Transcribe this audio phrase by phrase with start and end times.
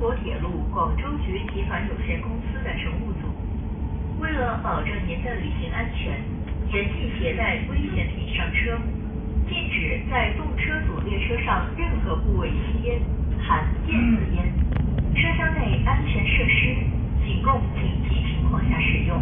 [0.00, 3.28] 国铁路广州局集团有限公司的乘务组，
[4.18, 6.16] 为了保证您的旅行安全，
[6.72, 8.80] 严禁携带危险品上车，
[9.46, 12.98] 禁止在动车组列车上任何部位吸烟，
[13.46, 14.50] 含电子烟。
[15.14, 16.74] 车厢内安全设施
[17.26, 19.20] 仅供紧急情况下使用，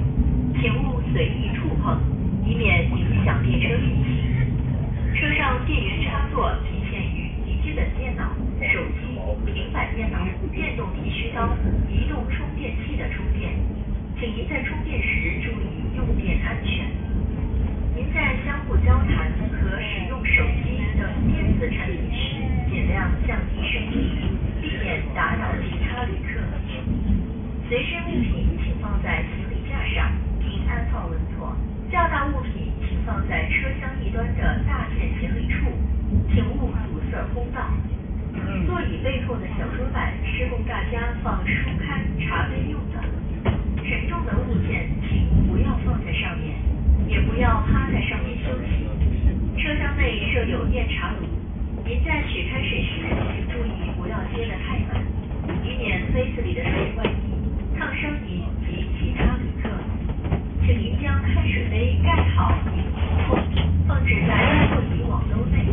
[0.60, 1.98] 请勿随意触碰，
[2.46, 5.16] 以免影响列车运行。
[5.16, 6.48] 车上电源插座
[11.88, 13.54] 移动充电器的充电，
[14.18, 16.90] 请您在充电时注意用电安全。
[17.94, 26.40] 您在相互交谈和使用手机等电子产品时，尽量降低声音，避免打扰其他旅客。
[27.68, 31.54] 随身物品请放在行李架上，并安放稳妥。
[31.92, 35.70] 较大物品请放在车厢一端的大件行李处，
[36.34, 37.70] 请勿堵塞通道。
[38.66, 42.98] 座椅背后的小桌板是供大家放书刊、茶杯用的。
[43.84, 46.56] 沉重的物件请不要放在上面，
[47.06, 49.62] 也不要趴在上面休息。
[49.62, 51.26] 车厢内设有电茶炉，
[51.86, 55.00] 您在取开水时，请注意不要接得太满，
[55.62, 59.70] 以免杯子里的水外溢，烫伤您及其他旅客。
[60.66, 62.82] 请您将开水杯盖好并密
[63.28, 63.38] 封，
[63.86, 65.64] 放置在座椅网兜内，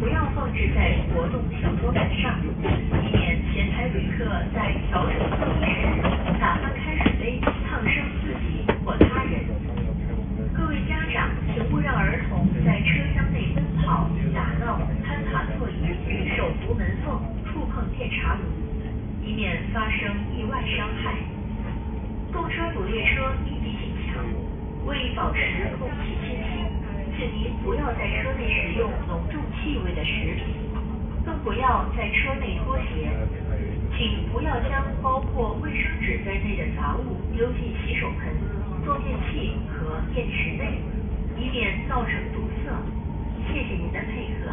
[0.00, 2.40] 不要放置在活动小桌板上，
[4.54, 5.78] 在调整座椅时
[6.40, 9.46] 打翻开水杯，烫伤自己或他人。
[10.54, 15.94] 各位家长，请勿让儿童在车厢内奔跑、打闹、攀爬座椅、
[16.36, 18.40] 手扶门缝、触碰电茶炉，
[19.24, 20.42] 以免发生意。
[20.50, 21.14] 外伤害。
[22.32, 24.22] 动车组列车密闭性强，
[24.86, 25.40] 为保持
[25.78, 26.66] 空气清新，
[27.16, 30.44] 请您不要在车内食用浓重气味的食品，
[31.24, 33.08] 更不要在车内脱鞋。
[33.96, 38.34] 请不要将包括卫生纸在内的杂物丢进洗手盆、
[38.84, 40.80] 坐便器和电池内，
[41.38, 42.72] 以免造成堵塞。
[43.48, 44.50] 谢谢您的配合。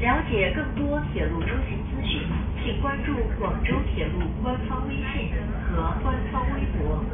[0.00, 2.22] 了解更多铁路出行资讯，
[2.62, 5.30] 请关注广州铁路官方微信
[5.70, 7.04] 和官方微博。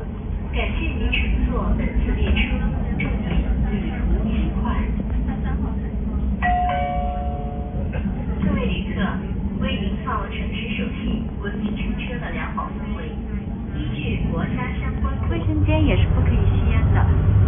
[0.53, 2.57] 感谢您乘坐本次列车，
[2.99, 4.81] 祝您旅途愉快。
[8.43, 8.97] 各位旅客，
[9.71, 13.05] 为您造诚实守信文明乘车的良好氛围
[13.79, 17.40] 依据国家相关卫生间也是不可以吸烟的。